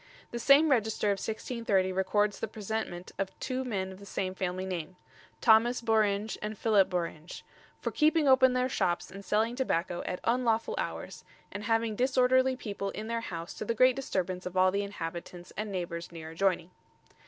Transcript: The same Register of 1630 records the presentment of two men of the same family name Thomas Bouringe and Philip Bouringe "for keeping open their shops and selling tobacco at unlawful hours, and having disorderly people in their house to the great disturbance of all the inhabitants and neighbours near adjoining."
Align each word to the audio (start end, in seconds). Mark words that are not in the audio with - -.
The 0.31 0.39
same 0.39 0.71
Register 0.71 1.09
of 1.09 1.19
1630 1.19 1.91
records 1.93 2.39
the 2.39 2.47
presentment 2.47 3.11
of 3.19 3.39
two 3.39 3.63
men 3.63 3.91
of 3.91 3.99
the 3.99 4.05
same 4.07 4.33
family 4.33 4.65
name 4.65 4.95
Thomas 5.41 5.79
Bouringe 5.79 6.39
and 6.41 6.57
Philip 6.57 6.89
Bouringe 6.89 7.43
"for 7.81 7.91
keeping 7.91 8.27
open 8.27 8.53
their 8.53 8.67
shops 8.67 9.11
and 9.11 9.23
selling 9.23 9.55
tobacco 9.55 10.01
at 10.07 10.19
unlawful 10.23 10.73
hours, 10.79 11.23
and 11.51 11.65
having 11.65 11.95
disorderly 11.95 12.55
people 12.55 12.89
in 12.89 13.05
their 13.09 13.21
house 13.21 13.53
to 13.53 13.63
the 13.63 13.75
great 13.75 13.95
disturbance 13.95 14.47
of 14.47 14.57
all 14.57 14.71
the 14.71 14.81
inhabitants 14.81 15.53
and 15.55 15.71
neighbours 15.71 16.11
near 16.11 16.31
adjoining." 16.31 16.71